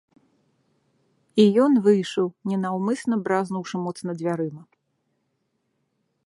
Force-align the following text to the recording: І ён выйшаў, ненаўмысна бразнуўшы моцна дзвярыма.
І 1.43 1.45
ён 1.65 1.73
выйшаў, 1.87 2.27
ненаўмысна 2.53 3.15
бразнуўшы 3.27 3.75
моцна 3.85 4.11
дзвярыма. 4.23 4.63